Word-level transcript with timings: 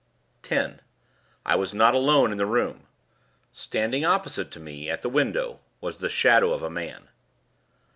"10. 0.41 0.81
I 1.45 1.53
was 1.55 1.75
not 1.75 1.93
alone 1.93 2.31
in 2.31 2.39
the 2.39 2.47
room. 2.47 2.87
Standing 3.51 4.03
opposite 4.03 4.49
to 4.49 4.59
me 4.59 4.89
at 4.89 5.03
the 5.03 5.09
window 5.09 5.59
was 5.79 5.97
the 5.99 6.09
Shadow 6.09 6.53
of 6.53 6.63
a 6.63 6.71
Man. 6.71 7.09